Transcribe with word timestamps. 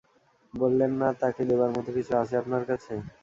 বললেন 0.53 0.91
না 1.01 1.09
তাকে 1.21 1.41
দেবার 1.49 1.69
মতো 1.75 1.89
কিছু 1.97 2.11
আছে 2.21 2.33
আপনার 2.41 2.63
কাছে? 2.69 2.93